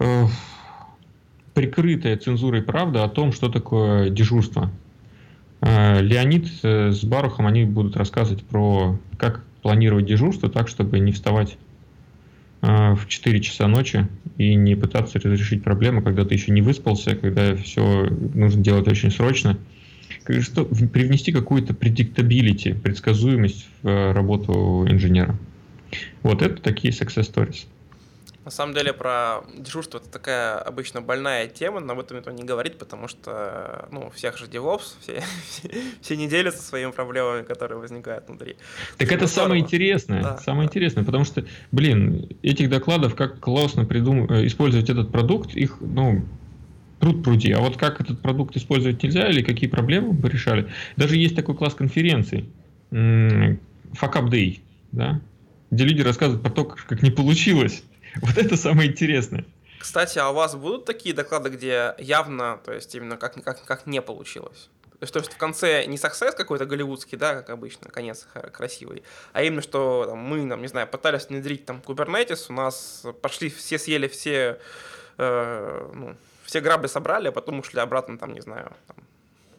э, 0.00 0.26
прикрытая 1.54 2.16
цензурой 2.16 2.62
правда 2.62 3.04
о 3.04 3.08
том, 3.08 3.32
что 3.32 3.48
такое 3.48 4.10
дежурство. 4.10 4.70
Э, 5.60 6.00
Леонид 6.00 6.48
э, 6.62 6.90
с 6.90 7.04
Барухом, 7.04 7.46
они 7.46 7.64
будут 7.64 7.96
рассказывать 7.96 8.44
про 8.44 8.98
как 9.16 9.44
планировать 9.62 10.06
дежурство 10.06 10.50
так, 10.50 10.68
чтобы 10.68 10.98
не 10.98 11.12
вставать 11.12 11.56
э, 12.62 12.94
в 12.94 13.06
4 13.06 13.40
часа 13.40 13.68
ночи 13.68 14.08
и 14.38 14.54
не 14.54 14.74
пытаться 14.74 15.18
разрешить 15.18 15.62
проблему, 15.62 16.02
когда 16.02 16.24
ты 16.24 16.34
еще 16.34 16.52
не 16.52 16.62
выспался, 16.62 17.14
когда 17.14 17.54
все 17.54 18.08
нужно 18.34 18.62
делать 18.62 18.88
очень 18.88 19.10
срочно. 19.10 19.58
Что, 20.40 20.64
привнести 20.64 21.32
какую-то 21.32 21.72
predictability, 21.74 22.78
предсказуемость 22.78 23.66
в 23.82 24.12
работу 24.12 24.86
инженера. 24.88 25.36
Вот 26.22 26.42
это 26.42 26.62
такие 26.62 26.92
success 26.92 27.32
stories. 27.32 27.66
На 28.44 28.50
самом 28.50 28.74
деле 28.74 28.92
про 28.92 29.42
дежурство 29.56 29.98
это 29.98 30.08
такая 30.08 30.58
обычно 30.58 31.00
больная 31.00 31.46
тема, 31.46 31.78
но 31.78 31.92
об 31.92 32.00
этом 32.00 32.16
никто 32.16 32.32
не 32.32 32.42
говорит, 32.42 32.76
потому 32.76 33.06
что, 33.06 33.88
ну, 33.92 34.08
у 34.08 34.10
всех 34.10 34.36
же 34.36 34.46
DevOps, 34.46 34.96
все, 35.00 35.22
все, 35.48 35.70
все 36.00 36.16
не 36.16 36.28
делятся 36.28 36.60
своими 36.62 36.90
проблемами, 36.90 37.44
которые 37.44 37.78
возникают 37.78 38.26
внутри. 38.26 38.56
Так 38.98 39.08
это, 39.08 39.24
это 39.24 39.26
самое 39.28 39.60
интересное, 39.60 40.22
да, 40.22 40.38
самое 40.38 40.66
да. 40.66 40.72
интересное, 40.72 41.04
потому 41.04 41.24
что, 41.24 41.44
блин, 41.70 42.28
этих 42.42 42.68
докладов, 42.68 43.14
как 43.14 43.38
классно 43.38 43.84
придум... 43.84 44.28
Э, 44.28 44.44
использовать 44.44 44.90
этот 44.90 45.12
продукт, 45.12 45.54
их, 45.54 45.76
ну, 45.80 46.24
труд 46.98 47.22
пруди. 47.22 47.52
А 47.52 47.60
вот 47.60 47.76
как 47.76 48.00
этот 48.00 48.20
продукт 48.20 48.56
использовать 48.56 49.00
нельзя 49.02 49.28
или 49.28 49.42
какие 49.42 49.70
проблемы 49.70 50.12
бы 50.12 50.28
решали? 50.28 50.68
Даже 50.96 51.16
есть 51.16 51.36
такой 51.36 51.54
класс 51.54 51.74
конференций, 51.74 52.48
Fuck 52.90 53.58
Up 54.00 54.30
Day, 54.30 54.60
да, 54.90 55.20
где 55.70 55.84
люди 55.84 56.02
рассказывают 56.02 56.42
про 56.42 56.50
то, 56.50 56.64
как 56.64 57.02
не 57.02 57.10
получилось 57.10 57.84
Вот 58.20 58.36
это 58.36 58.56
самое 58.56 58.90
интересное. 58.90 59.44
Кстати, 59.78 60.18
а 60.18 60.30
у 60.30 60.34
вас 60.34 60.54
будут 60.54 60.84
такие 60.84 61.14
доклады, 61.14 61.50
где 61.50 61.94
явно, 61.98 62.60
то 62.64 62.72
есть 62.72 62.94
именно 62.94 63.16
как, 63.16 63.42
как, 63.42 63.64
как 63.64 63.86
не 63.86 64.00
получилось? 64.00 64.70
То 65.00 65.04
есть, 65.04 65.12
то 65.12 65.18
есть 65.18 65.32
в 65.32 65.36
конце 65.36 65.84
не 65.86 65.96
success 65.96 66.36
какой-то 66.36 66.64
голливудский, 66.64 67.18
да, 67.18 67.34
как 67.34 67.50
обычно, 67.50 67.90
конец 67.90 68.28
красивый, 68.52 69.02
а 69.32 69.42
именно 69.42 69.60
что 69.60 70.04
там, 70.08 70.18
мы, 70.18 70.48
там, 70.48 70.62
не 70.62 70.68
знаю, 70.68 70.86
пытались 70.86 71.28
внедрить 71.28 71.64
там 71.64 71.82
Kubernetes, 71.84 72.46
у 72.50 72.52
нас 72.52 73.04
пошли, 73.20 73.50
все 73.50 73.80
съели 73.80 74.06
все, 74.06 74.60
э, 75.18 75.90
ну, 75.92 76.14
все 76.44 76.60
грабли 76.60 76.86
собрали, 76.86 77.26
а 77.26 77.32
потом 77.32 77.58
ушли 77.58 77.80
обратно, 77.80 78.16
там, 78.16 78.32
не 78.32 78.40
знаю, 78.40 78.70
там, 78.86 78.96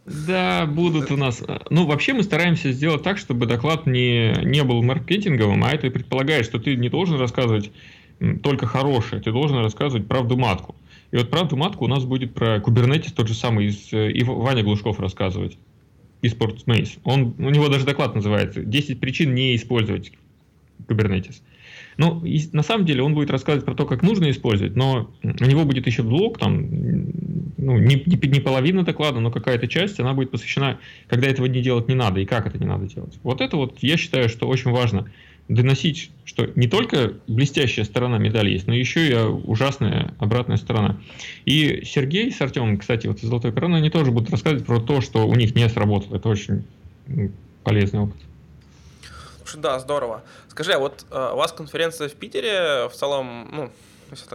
да, 0.05 0.65
будут 0.65 1.11
у 1.11 1.17
нас. 1.17 1.41
Ну, 1.69 1.85
вообще 1.85 2.13
мы 2.13 2.23
стараемся 2.23 2.71
сделать 2.71 3.03
так, 3.03 3.17
чтобы 3.17 3.45
доклад 3.45 3.85
не, 3.85 4.33
не 4.43 4.63
был 4.63 4.83
маркетинговым, 4.83 5.63
а 5.63 5.71
это 5.71 5.89
предполагает, 5.89 6.45
что 6.45 6.59
ты 6.59 6.75
не 6.75 6.89
должен 6.89 7.17
рассказывать 7.19 7.71
только 8.41 8.65
хорошее, 8.65 9.21
ты 9.21 9.31
должен 9.31 9.57
рассказывать 9.57 10.07
правду 10.07 10.37
матку. 10.37 10.75
И 11.11 11.17
вот 11.17 11.29
правду 11.29 11.55
матку 11.55 11.85
у 11.85 11.87
нас 11.87 12.05
будет 12.05 12.33
про 12.33 12.57
Kubernetes 12.57 13.13
тот 13.15 13.27
же 13.27 13.33
самый, 13.33 13.67
из, 13.67 13.93
э, 13.93 14.11
и 14.11 14.23
Ваня 14.23 14.63
Глушков 14.63 14.99
рассказывать 14.99 15.57
из 16.21 16.33
Portspace. 16.33 16.99
Он, 17.03 17.35
у 17.37 17.49
него 17.49 17.69
даже 17.69 17.85
доклад 17.85 18.15
называется 18.15 18.61
«10 18.61 18.95
причин 18.95 19.35
не 19.35 19.55
использовать 19.55 20.11
Kubernetes». 20.87 21.41
Ну, 21.97 22.25
и, 22.25 22.41
на 22.53 22.63
самом 22.63 22.85
деле 22.85 23.03
он 23.03 23.13
будет 23.13 23.29
рассказывать 23.29 23.65
про 23.65 23.75
то, 23.75 23.85
как 23.85 24.01
нужно 24.01 24.29
использовать, 24.31 24.75
но 24.75 25.11
у 25.21 25.45
него 25.45 25.65
будет 25.65 25.85
еще 25.85 26.01
блок, 26.01 26.39
там, 26.39 26.61
ну, 27.57 27.77
не, 27.77 28.01
не, 28.05 28.27
не 28.27 28.39
половина 28.39 28.83
доклада, 28.83 29.19
но 29.19 29.29
какая-то 29.29 29.67
часть, 29.67 29.99
она 29.99 30.13
будет 30.13 30.31
посвящена, 30.31 30.79
когда 31.07 31.27
этого 31.27 31.45
не 31.45 31.61
делать 31.61 31.87
не 31.87 31.95
надо 31.95 32.19
и 32.19 32.25
как 32.25 32.47
это 32.47 32.57
не 32.57 32.65
надо 32.65 32.87
делать. 32.87 33.19
Вот 33.21 33.41
это 33.41 33.57
вот, 33.57 33.77
я 33.81 33.97
считаю, 33.97 34.29
что 34.29 34.47
очень 34.47 34.71
важно 34.71 35.11
доносить, 35.47 36.11
что 36.25 36.47
не 36.55 36.67
только 36.67 37.13
блестящая 37.27 37.85
сторона 37.85 38.17
медали 38.17 38.51
есть, 38.51 38.67
но 38.67 38.73
еще 38.73 39.07
и 39.07 39.15
ужасная 39.15 40.13
обратная 40.19 40.57
сторона. 40.57 40.97
И 41.45 41.83
Сергей 41.85 42.31
с 42.31 42.41
Артемом, 42.41 42.77
кстати, 42.77 43.07
вот 43.07 43.17
из 43.17 43.27
«Золотой 43.27 43.51
короны», 43.51 43.77
они 43.77 43.89
тоже 43.89 44.11
будут 44.11 44.29
рассказывать 44.29 44.65
про 44.65 44.79
то, 44.79 45.01
что 45.01 45.27
у 45.27 45.35
них 45.35 45.55
не 45.55 45.67
сработало. 45.69 46.15
Это 46.15 46.29
очень 46.29 46.65
полезный 47.63 48.01
опыт. 48.01 48.17
Слушай, 49.39 49.61
да, 49.61 49.79
здорово. 49.79 50.23
Скажи, 50.47 50.73
а 50.73 50.79
вот 50.79 51.05
э, 51.11 51.31
у 51.33 51.35
вас 51.35 51.51
конференция 51.51 52.07
в 52.07 52.13
Питере 52.13 52.87
в 52.87 52.93
целом, 52.93 53.49
ну, 53.51 53.71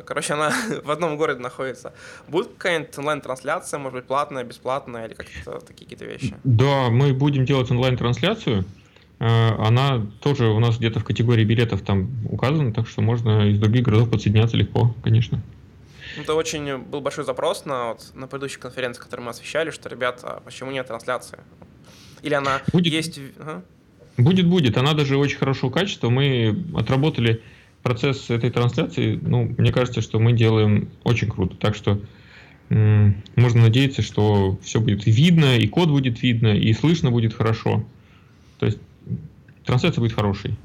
короче, 0.04 0.34
она 0.34 0.52
в 0.84 0.90
одном 0.90 1.16
городе 1.16 1.40
находится. 1.40 1.92
Будет 2.28 2.48
какая-нибудь 2.56 2.96
онлайн-трансляция, 2.98 3.78
может 3.78 4.00
быть, 4.00 4.04
платная, 4.06 4.44
бесплатная 4.44 5.06
или 5.06 5.14
как-то 5.14 5.60
такие 5.60 5.84
какие-то 5.84 6.04
вещи? 6.04 6.36
Да, 6.44 6.90
мы 6.90 7.12
будем 7.14 7.44
делать 7.44 7.70
онлайн-трансляцию. 7.70 8.64
Э, 9.20 9.54
она 9.58 10.06
тоже 10.20 10.48
у 10.48 10.60
нас 10.60 10.78
где-то 10.78 11.00
в 11.00 11.04
категории 11.04 11.44
билетов 11.44 11.82
там 11.82 12.10
указана, 12.30 12.72
так 12.72 12.88
что 12.88 13.02
можно 13.02 13.48
из 13.48 13.58
других 13.58 13.84
городов 13.84 14.10
подсоединяться 14.10 14.56
легко, 14.56 14.94
конечно. 15.02 15.40
Это 16.16 16.34
очень 16.34 16.78
был 16.78 17.00
большой 17.00 17.24
запрос 17.24 17.64
на, 17.64 17.90
вот, 17.90 18.10
на 18.14 18.26
предыдущей 18.26 18.58
конференции, 18.58 19.00
которую 19.00 19.26
мы 19.26 19.30
освещали, 19.30 19.70
что, 19.70 19.88
ребята, 19.88 20.42
почему 20.44 20.70
нет 20.70 20.86
трансляции? 20.86 21.38
Или 22.22 22.34
она 22.34 22.62
будет, 22.72 22.92
есть... 22.92 23.20
Ага. 23.38 23.62
Будет, 24.16 24.48
будет. 24.48 24.76
Она 24.76 24.94
даже 24.94 25.16
очень 25.16 25.38
хорошего 25.38 25.70
качества. 25.70 26.10
Мы 26.10 26.64
отработали 26.74 27.40
процесс 27.82 28.30
этой 28.30 28.50
трансляции. 28.50 29.16
Ну, 29.22 29.54
мне 29.56 29.72
кажется, 29.72 30.00
что 30.00 30.18
мы 30.18 30.32
делаем 30.32 30.88
очень 31.04 31.28
круто. 31.28 31.56
Так 31.56 31.76
что 31.76 32.00
можно 32.68 33.62
надеяться, 33.62 34.02
что 34.02 34.58
все 34.62 34.80
будет 34.80 35.06
видно, 35.06 35.56
и 35.56 35.66
код 35.68 35.88
будет 35.88 36.20
видно, 36.22 36.48
и 36.48 36.72
слышно 36.74 37.10
будет 37.10 37.32
хорошо. 37.32 37.84
То 38.58 38.66
есть 38.66 38.78
трансляция 39.68 40.00
будет 40.00 40.14
хорошей. 40.14 40.56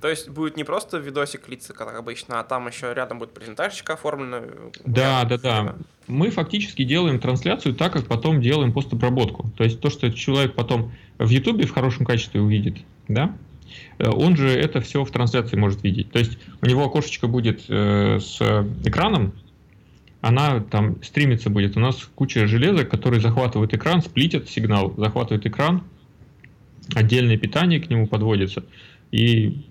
То 0.00 0.08
есть 0.08 0.30
будет 0.30 0.56
не 0.56 0.64
просто 0.64 0.96
видосик 0.98 1.48
лица, 1.48 1.74
как 1.74 1.94
обычно, 1.94 2.40
а 2.40 2.44
там 2.44 2.66
еще 2.68 2.94
рядом 2.94 3.18
будет 3.18 3.34
презентажечка 3.34 3.94
оформлена. 3.94 4.42
Да, 4.84 5.24
да, 5.24 5.36
да. 5.36 5.74
Мы 6.06 6.30
фактически 6.30 6.84
делаем 6.84 7.18
трансляцию 7.20 7.74
так, 7.74 7.92
как 7.92 8.06
потом 8.06 8.40
делаем 8.40 8.72
постобработку. 8.72 9.50
То 9.56 9.64
есть 9.64 9.80
то, 9.80 9.90
что 9.90 10.10
человек 10.10 10.54
потом 10.54 10.92
в 11.18 11.28
Ютубе 11.28 11.66
в 11.66 11.72
хорошем 11.72 12.06
качестве 12.06 12.40
увидит, 12.40 12.78
да, 13.08 13.36
э, 13.98 14.08
он 14.08 14.36
же 14.36 14.48
это 14.48 14.80
все 14.80 15.04
в 15.04 15.10
трансляции 15.10 15.56
может 15.56 15.82
видеть. 15.82 16.10
То 16.10 16.18
есть 16.18 16.38
у 16.62 16.66
него 16.66 16.84
окошечко 16.86 17.26
будет 17.26 17.64
э, 17.68 18.20
с 18.20 18.40
экраном, 18.86 19.34
она 20.22 20.60
там 20.60 21.02
стримиться 21.02 21.50
будет. 21.50 21.76
У 21.76 21.80
нас 21.80 22.08
куча 22.14 22.46
железок, 22.46 22.88
которые 22.88 23.20
захватывают 23.20 23.74
экран, 23.74 24.00
сплитят 24.00 24.48
сигнал, 24.48 24.94
захватывают 24.96 25.44
экран, 25.44 25.82
отдельное 26.94 27.36
питание 27.36 27.80
к 27.80 27.90
нему 27.90 28.06
подводится. 28.06 28.64
И, 29.10 29.66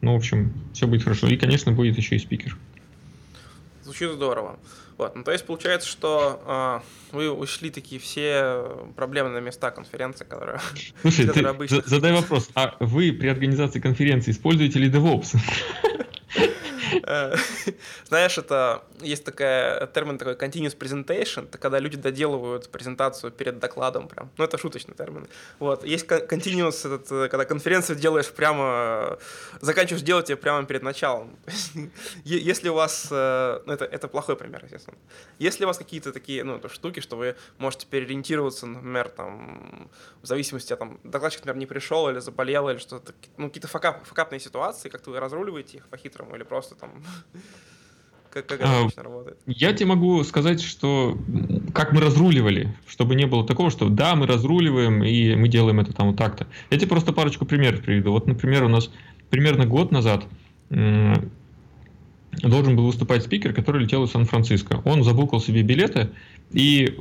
ну, 0.00 0.14
в 0.14 0.16
общем, 0.16 0.52
все 0.72 0.86
будет 0.86 1.02
хорошо. 1.02 1.28
И, 1.28 1.36
конечно, 1.36 1.72
будет 1.72 1.96
еще 1.96 2.16
и 2.16 2.18
спикер. 2.18 2.56
Звучит 3.82 4.10
здорово. 4.10 4.58
Вот, 4.98 5.16
ну, 5.16 5.24
то 5.24 5.32
есть 5.32 5.44
получается, 5.46 5.88
что 5.88 6.82
э, 7.12 7.16
вы 7.16 7.32
ушли 7.32 7.70
такие 7.70 8.00
все 8.00 8.86
проблемные 8.94 9.42
места 9.42 9.70
конференции, 9.70 10.24
которые, 10.24 10.60
Слушай, 11.02 11.26
которые 11.26 11.42
ты 11.42 11.48
обычно... 11.48 11.82
задай 11.86 12.12
вопрос, 12.12 12.50
а 12.54 12.76
вы 12.78 13.12
при 13.12 13.28
организации 13.28 13.80
конференции 13.80 14.30
используете 14.30 14.78
ли 14.78 14.90
DevOps? 14.90 15.36
Э, 17.04 17.34
знаешь, 18.04 18.38
это 18.38 18.82
есть 19.00 19.24
такая 19.24 19.86
термин 19.86 20.18
такой 20.18 20.34
continuous 20.34 20.76
presentation, 20.76 21.44
это 21.44 21.58
когда 21.58 21.78
люди 21.78 21.96
доделывают 21.96 22.70
презентацию 22.70 23.30
перед 23.32 23.58
докладом 23.58 24.08
прям. 24.08 24.30
Ну, 24.38 24.44
это 24.44 24.58
шуточный 24.58 24.94
термин. 24.94 25.26
Вот. 25.58 25.84
Есть 25.84 26.06
continuous, 26.06 26.86
этот, 26.86 27.10
э, 27.12 27.28
когда 27.28 27.44
конференцию 27.44 27.96
делаешь 27.96 28.30
прямо, 28.30 29.18
заканчиваешь 29.60 30.02
делать 30.02 30.28
ее 30.30 30.36
прямо 30.36 30.64
перед 30.66 30.82
началом. 30.82 31.36
Если 32.24 32.68
у 32.68 32.74
вас, 32.74 33.08
э, 33.10 33.60
ну, 33.66 33.72
это, 33.72 33.84
это 33.84 34.08
плохой 34.08 34.36
пример, 34.36 34.62
естественно. 34.64 34.96
Если 35.38 35.64
у 35.64 35.66
вас 35.66 35.78
какие-то 35.78 36.12
такие, 36.12 36.44
ну, 36.44 36.60
штуки, 36.68 37.00
что 37.00 37.16
вы 37.16 37.36
можете 37.58 37.86
переориентироваться, 37.86 38.66
например, 38.66 39.08
там, 39.08 39.90
в 40.22 40.26
зависимости 40.26 40.72
от, 40.72 40.78
там, 40.78 41.00
докладчик, 41.04 41.40
например, 41.40 41.58
не 41.58 41.66
пришел 41.66 42.08
или 42.08 42.18
заболел, 42.18 42.68
или 42.68 42.78
что-то, 42.78 43.12
ну, 43.36 43.48
какие-то 43.48 43.68
факап, 43.68 44.04
факапные 44.06 44.40
ситуации, 44.40 44.88
как-то 44.88 45.10
вы 45.10 45.20
разруливаете 45.20 45.78
их 45.78 45.88
по-хитрому, 45.88 46.34
или 46.36 46.42
просто 46.42 46.71
там 46.74 46.90
как, 48.30 48.46
как 48.46 48.60
это 48.60 48.70
а, 48.70 48.80
обычно 48.80 49.02
работает? 49.02 49.38
Я 49.46 49.72
тебе 49.72 49.86
могу 49.86 50.22
сказать, 50.24 50.62
что 50.62 51.18
как 51.74 51.92
мы 51.92 52.00
разруливали, 52.00 52.74
чтобы 52.86 53.14
не 53.14 53.26
было 53.26 53.46
такого, 53.46 53.70
что 53.70 53.88
да, 53.88 54.14
мы 54.14 54.26
разруливаем 54.26 55.04
и 55.04 55.34
мы 55.34 55.48
делаем 55.48 55.80
это 55.80 55.92
там 55.92 56.08
вот 56.08 56.16
так-то. 56.16 56.46
Я 56.70 56.78
тебе 56.78 56.88
просто 56.88 57.12
парочку 57.12 57.44
примеров 57.46 57.82
приведу. 57.82 58.12
Вот, 58.12 58.26
например, 58.26 58.64
у 58.64 58.68
нас 58.68 58.90
примерно 59.30 59.66
год 59.66 59.92
назад 59.92 60.24
должен 62.40 62.76
был 62.76 62.86
выступать 62.86 63.22
спикер, 63.22 63.52
который 63.52 63.82
летел 63.82 64.04
из 64.04 64.10
Сан-Франциско. 64.10 64.80
Он 64.84 65.04
забукал 65.04 65.40
себе 65.40 65.62
билеты, 65.62 66.10
и 66.50 66.98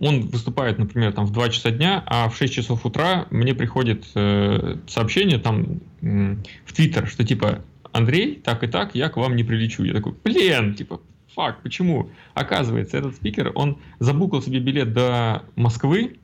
он 0.00 0.22
выступает, 0.28 0.78
например, 0.78 1.12
там 1.12 1.24
в 1.24 1.32
2 1.32 1.48
часа 1.48 1.70
дня, 1.70 2.02
а 2.06 2.28
в 2.28 2.36
6 2.36 2.52
часов 2.52 2.84
утра 2.84 3.26
мне 3.30 3.54
приходит 3.54 4.04
э, 4.14 4.76
сообщение 4.86 5.38
там 5.38 5.80
э, 6.02 6.36
в 6.64 6.72
Твиттер, 6.74 7.08
что 7.08 7.24
типа 7.24 7.64
Андрей, 7.96 8.36
так 8.36 8.62
и 8.62 8.66
так, 8.66 8.94
я 8.94 9.08
к 9.08 9.16
вам 9.16 9.36
не 9.36 9.44
прилечу. 9.44 9.84
Я 9.84 9.92
такой, 9.92 10.14
блин, 10.24 10.74
типа, 10.74 11.00
фак, 11.34 11.62
почему? 11.62 12.10
Оказывается, 12.34 12.96
этот 12.96 13.16
спикер, 13.16 13.52
он 13.54 13.78
забукал 13.98 14.42
себе 14.42 14.60
билет 14.60 14.92
до 14.92 15.44
Москвы, 15.54 16.18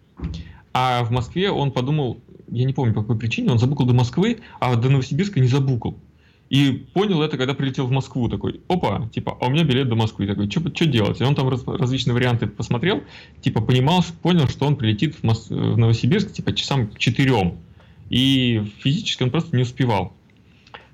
а 0.72 1.04
в 1.04 1.10
Москве 1.10 1.50
он 1.50 1.70
подумал, 1.70 2.20
я 2.48 2.64
не 2.64 2.72
помню 2.72 2.94
по 2.94 3.02
какой 3.02 3.18
причине, 3.18 3.50
он 3.50 3.58
забукал 3.58 3.86
до 3.86 3.94
Москвы, 3.94 4.40
а 4.60 4.74
до 4.76 4.88
Новосибирска 4.88 5.40
не 5.40 5.48
забукал. 5.48 5.98
И 6.50 6.86
понял 6.92 7.22
это, 7.22 7.38
когда 7.38 7.54
прилетел 7.54 7.86
в 7.86 7.90
Москву, 7.90 8.28
такой, 8.28 8.60
опа, 8.68 9.08
типа, 9.08 9.38
а 9.40 9.46
у 9.46 9.50
меня 9.50 9.64
билет 9.64 9.88
до 9.88 9.94
Москвы, 9.94 10.26
такой, 10.26 10.50
что 10.50 10.86
делать? 10.86 11.18
И 11.18 11.24
он 11.24 11.34
там 11.34 11.48
раз, 11.48 11.66
различные 11.66 12.12
варианты 12.12 12.46
посмотрел, 12.46 13.02
типа, 13.40 13.62
понимал, 13.62 14.04
понял, 14.20 14.48
что 14.48 14.66
он 14.66 14.76
прилетит 14.76 15.14
в, 15.14 15.24
Мос- 15.24 15.48
в 15.48 15.78
Новосибирск, 15.78 16.30
типа, 16.30 16.52
часам 16.52 16.88
к 16.88 16.98
четырем. 16.98 17.56
И 18.10 18.62
физически 18.80 19.22
он 19.22 19.30
просто 19.30 19.56
не 19.56 19.62
успевал. 19.62 20.12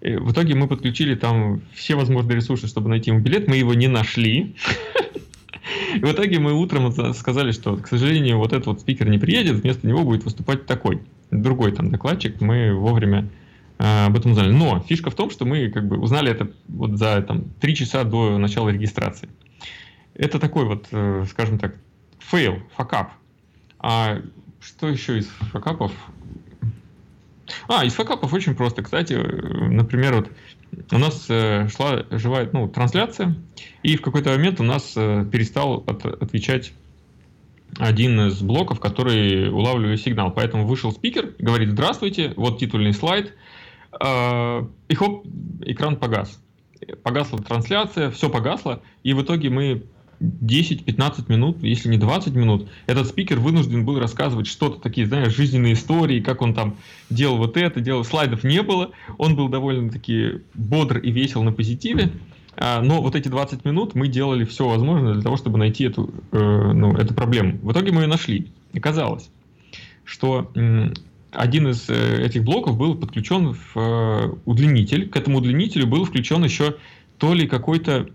В 0.01 0.33
итоге 0.33 0.55
мы 0.55 0.69
подключили 0.69 1.15
там 1.15 1.61
все 1.75 1.97
возможные 1.97 2.37
ресурсы, 2.37 2.69
чтобы 2.69 2.89
найти 2.89 3.11
ему 3.11 3.21
билет. 3.21 3.49
Мы 3.49 3.57
его 3.57 3.75
не 3.75 3.89
нашли. 3.89 4.55
И 5.95 6.01
в 6.01 6.13
итоге 6.13 6.39
мы 6.39 6.53
утром 6.53 6.93
сказали, 7.15 7.53
что, 7.53 7.77
к 7.77 7.89
сожалению, 7.89 8.39
вот 8.39 8.53
этот 8.53 8.67
вот 8.67 8.81
спикер 8.81 9.09
не 9.09 9.19
приедет, 9.19 9.57
вместо 9.57 9.87
него 9.87 10.05
будет 10.05 10.25
выступать 10.25 10.67
такой, 10.67 11.03
другой 11.31 11.73
там 11.73 11.91
докладчик. 11.91 12.41
Мы 12.41 12.75
вовремя 12.75 13.29
э, 13.79 14.07
об 14.07 14.17
этом 14.17 14.33
узнали. 14.33 14.53
Но 14.53 14.81
фишка 14.81 15.11
в 15.11 15.15
том, 15.15 15.31
что 15.31 15.45
мы 15.45 15.69
как 15.69 15.87
бы 15.87 15.99
узнали 15.99 16.31
это 16.31 16.51
вот 16.69 16.97
за 16.97 17.21
там, 17.23 17.45
три 17.61 17.75
часа 17.75 18.05
до 18.05 18.39
начала 18.39 18.69
регистрации. 18.69 19.29
Это 20.15 20.39
такой 20.39 20.65
вот, 20.65 20.87
э, 20.93 21.25
скажем 21.29 21.59
так, 21.59 21.75
фейл, 22.19 22.61
факап. 22.77 23.13
А 23.79 24.21
что 24.61 24.89
еще 24.89 25.19
из 25.19 25.27
факапов? 25.53 25.93
А, 27.69 27.85
из 27.85 27.95
факапов 27.95 28.33
очень 28.33 28.55
просто. 28.55 28.83
Кстати, 28.83 29.15
например, 29.15 30.15
вот 30.15 30.31
у 30.93 30.99
нас 30.99 31.27
э, 31.29 31.69
шла 31.69 32.05
живая 32.11 32.49
ну, 32.53 32.69
трансляция, 32.69 33.37
и 33.83 33.97
в 33.97 34.03
какой-то 34.03 34.31
момент 34.31 34.61
у 34.61 34.65
нас 34.65 34.93
э, 34.97 35.25
перестал 35.31 35.85
от, 35.87 36.05
отвечать 36.05 36.73
один 37.79 38.29
из 38.29 38.41
блоков, 38.41 38.81
который 38.81 39.51
улавливает 39.51 40.01
сигнал. 40.01 40.31
Поэтому 40.33 40.67
вышел 40.67 40.93
спикер, 40.93 41.35
говорит 41.39 41.71
«Здравствуйте, 41.71 42.33
вот 42.37 42.59
титульный 42.59 42.93
слайд», 42.93 43.35
э, 44.01 44.63
и 44.89 44.95
хоп, 44.95 45.27
экран 45.63 45.97
погас. 45.97 46.41
Погасла 47.03 47.39
трансляция, 47.39 48.11
все 48.11 48.31
погасло, 48.31 48.83
и 49.03 49.13
в 49.13 49.23
итоге 49.23 49.51
мы 49.51 49.85
10-15 50.21 51.25
минут, 51.29 51.63
если 51.63 51.89
не 51.89 51.99
20 51.99 52.35
минут, 52.35 52.69
этот 52.87 53.07
спикер 53.07 53.39
вынужден 53.39 53.85
был 53.85 53.99
рассказывать 53.99 54.47
что-то 54.47 54.81
такие, 54.81 55.07
знаешь, 55.07 55.35
жизненные 55.35 55.75
истории, 55.75 56.21
как 56.21 56.43
он 56.43 56.55
там 56.55 56.77
делал 57.11 57.37
вот 57.37 57.57
это, 57.57 57.81
делал. 57.81 58.05
Слайдов 58.05 58.45
не 58.45 58.63
было, 58.63 58.91
он 59.17 59.37
был 59.37 59.49
довольно-таки 59.49 60.43
бодр 60.55 60.99
и 60.99 61.11
весел 61.11 61.43
на 61.43 61.53
позитиве, 61.53 62.13
а, 62.57 62.81
но 62.83 63.01
вот 63.01 63.15
эти 63.15 63.29
20 63.29 63.65
минут 63.65 63.95
мы 63.95 64.09
делали 64.09 64.45
все 64.45 64.69
возможное 64.69 65.15
для 65.15 65.23
того, 65.23 65.37
чтобы 65.37 65.59
найти 65.59 65.85
эту, 65.85 66.13
э, 66.33 66.39
ну, 66.39 66.93
эту 66.97 67.15
проблему. 67.15 67.59
В 67.63 67.71
итоге 67.71 67.93
мы 67.93 68.03
ее 68.03 68.09
нашли. 68.09 68.51
Оказалось, 68.75 69.31
что 70.05 70.51
один 71.31 71.69
из 71.69 71.89
э, 71.89 72.25
этих 72.25 72.43
блоков 72.43 72.77
был 72.77 72.97
подключен 72.97 73.53
в 73.53 73.77
э, 73.77 74.35
удлинитель. 74.45 75.09
К 75.09 75.17
этому 75.17 75.39
удлинителю 75.39 75.87
был 75.87 76.05
включен 76.05 76.43
еще 76.43 76.77
то 77.19 77.35
ли 77.35 77.47
какой-то 77.47 78.09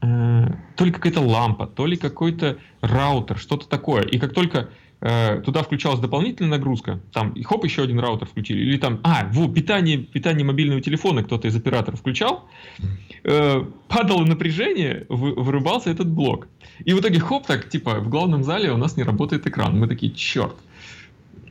то 0.00 0.84
ли 0.84 0.92
какая-то 0.92 1.20
лампа, 1.20 1.66
то 1.66 1.86
ли 1.86 1.96
какой-то 1.96 2.58
раутер, 2.80 3.38
что-то 3.38 3.68
такое. 3.68 4.02
И 4.02 4.18
как 4.18 4.32
только 4.32 4.68
э, 5.00 5.40
туда 5.44 5.62
включалась 5.62 6.00
дополнительная 6.00 6.58
нагрузка, 6.58 7.00
там, 7.12 7.32
и 7.32 7.42
хоп, 7.42 7.64
еще 7.64 7.82
один 7.82 7.98
раутер 7.98 8.28
включили, 8.28 8.60
или 8.60 8.78
там, 8.78 9.00
а, 9.02 9.28
во, 9.32 9.48
питание, 9.48 9.98
питание 9.98 10.44
мобильного 10.44 10.80
телефона 10.80 11.24
кто-то 11.24 11.48
из 11.48 11.56
операторов 11.56 12.00
включал, 12.00 12.48
э, 13.24 13.64
падало 13.88 14.24
напряжение, 14.24 15.06
вы, 15.08 15.34
вырубался 15.34 15.90
этот 15.90 16.08
блок. 16.08 16.46
И 16.84 16.92
в 16.92 17.00
итоге, 17.00 17.18
хоп, 17.18 17.46
так, 17.46 17.68
типа, 17.68 18.00
в 18.00 18.08
главном 18.08 18.44
зале 18.44 18.70
у 18.70 18.76
нас 18.76 18.96
не 18.96 19.02
работает 19.02 19.46
экран. 19.46 19.78
Мы 19.78 19.88
такие, 19.88 20.12
черт. 20.12 20.54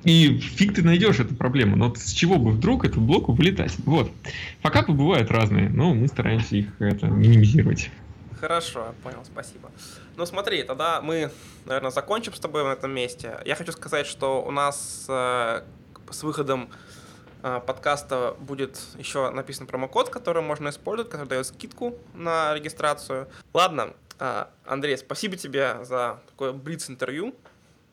И 0.03 0.37
фиг 0.37 0.73
ты 0.73 0.83
найдешь 0.83 1.19
эту 1.19 1.35
проблему. 1.35 1.75
Но 1.75 1.93
с 1.93 2.13
чего 2.13 2.37
бы 2.37 2.51
вдруг 2.51 2.85
этот 2.85 2.99
блок 2.99 3.27
вылетать? 3.27 3.75
Вот. 3.85 4.09
Факапы 4.61 4.93
бывают 4.93 5.31
разные, 5.31 5.69
но 5.69 5.93
мы 5.93 6.07
стараемся 6.07 6.55
их 6.55 6.67
это, 6.79 7.07
минимизировать. 7.07 7.89
Хорошо, 8.39 8.93
понял, 9.03 9.23
спасибо. 9.25 9.71
Ну 10.15 10.25
смотри, 10.25 10.63
тогда 10.63 11.01
мы, 11.01 11.31
наверное, 11.65 11.91
закончим 11.91 12.33
с 12.33 12.39
тобой 12.39 12.63
на 12.63 12.73
этом 12.73 12.91
месте. 12.91 13.39
Я 13.45 13.55
хочу 13.55 13.71
сказать, 13.71 14.05
что 14.05 14.43
у 14.43 14.51
нас 14.51 15.05
э, 15.07 15.63
с 16.11 16.23
выходом 16.23 16.69
э, 17.43 17.61
подкаста 17.65 18.35
будет 18.39 18.79
еще 18.97 19.29
написан 19.31 19.67
промокод, 19.67 20.09
который 20.09 20.43
можно 20.43 20.69
использовать, 20.69 21.11
который 21.11 21.27
дает 21.27 21.47
скидку 21.47 21.97
на 22.13 22.53
регистрацию. 22.53 23.27
Ладно, 23.53 23.93
э, 24.19 24.45
Андрей, 24.65 24.97
спасибо 24.97 25.35
тебе 25.35 25.83
за 25.83 26.19
такое 26.27 26.53
блиц-интервью. 26.53 27.35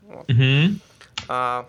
Вот. 0.02 0.28
Мгм. 0.28 0.80
А, 1.28 1.68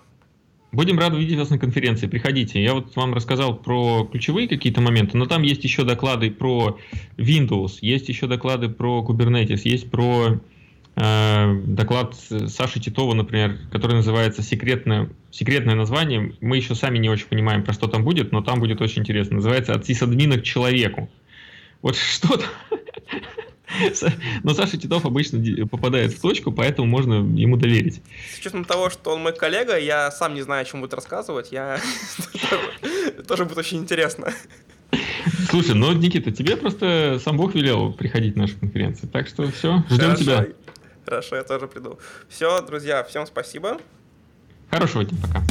Будем 0.76 1.00
рады 1.00 1.18
видеть 1.18 1.38
вас 1.38 1.50
на 1.50 1.58
конференции. 1.58 2.08
Приходите. 2.08 2.62
Я 2.62 2.74
вот 2.74 2.94
вам 2.98 3.14
рассказал 3.14 3.56
про 3.56 4.04
ключевые 4.12 4.50
какие-то 4.50 4.82
моменты, 4.82 5.18
но 5.18 5.26
там 5.26 5.42
есть 5.42 5.64
еще 5.64 5.86
доклады 5.86 6.30
про 6.30 6.78
Windows, 7.16 7.78
есть 7.80 8.10
еще 8.10 8.28
доклады 8.28 8.68
про 8.68 9.06
Kubernetes, 9.08 9.62
есть 9.64 9.90
про 9.90 10.42
э, 10.98 11.62
доклад 11.66 12.16
Саши 12.16 12.82
Титова, 12.82 13.14
например, 13.14 13.58
который 13.72 13.94
называется 13.94 14.42
«Секретное, 14.42 15.10
«Секретное 15.32 15.76
название». 15.76 16.34
Мы 16.42 16.58
еще 16.58 16.76
сами 16.76 16.98
не 16.98 17.10
очень 17.10 17.28
понимаем, 17.28 17.64
про 17.64 17.72
что 17.72 17.88
там 17.88 18.04
будет, 18.04 18.34
но 18.34 18.42
там 18.42 18.60
будет 18.60 18.82
очень 18.82 19.04
интересно. 19.04 19.38
Называется 19.38 19.74
«От 19.74 19.86
сисадмина 19.86 20.40
к 20.40 20.44
человеку». 20.44 21.10
Вот 21.82 21.96
что-то... 21.96 22.44
Но 24.44 24.54
Саша 24.54 24.78
Титов 24.78 25.06
обычно 25.06 25.42
попадает 25.68 26.14
в 26.14 26.22
точку, 26.22 26.52
поэтому 26.52 26.88
можно 26.88 27.16
ему 27.38 27.58
доверить. 27.58 28.02
с 28.34 28.40
учетом 28.40 28.66
того, 28.66 28.90
что 28.90 29.12
он 29.16 29.22
мой 29.22 29.36
коллега, 29.36 29.78
я 29.78 30.12
сам 30.12 30.34
не 30.34 30.42
знаю, 30.42 30.62
о 30.62 30.66
чем 30.66 30.82
будет 30.82 30.94
рассказывать, 30.94 31.52
я 31.52 31.80
тоже 33.28 33.46
будет 33.46 33.58
очень 33.58 33.78
интересно. 33.80 34.34
Слушай, 35.50 35.76
ну, 35.76 35.92
Никита, 35.94 36.32
тебе 36.32 36.58
просто 36.58 37.20
сам 37.24 37.38
Бог 37.38 37.56
велел 37.56 37.94
приходить 37.94 38.36
на 38.36 38.44
нашу 38.44 38.58
конференцию. 38.60 39.10
Так 39.10 39.28
что 39.28 39.50
все, 39.52 39.84
ждем 39.90 40.16
тебя. 40.16 40.48
Хорошо, 41.06 41.36
я 41.36 41.44
тоже 41.44 41.68
приду. 41.68 42.00
Все, 42.30 42.62
друзья, 42.62 43.04
всем 43.04 43.26
спасибо. 43.28 43.80
Хорошего 44.72 45.04
дня, 45.06 45.18
пока. 45.22 45.44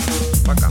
Пока. 0.46 0.68